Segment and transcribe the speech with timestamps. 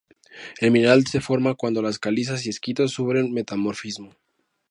[0.59, 4.15] El mineral se forma cuando las calizas y esquistos sufren metamorfismo.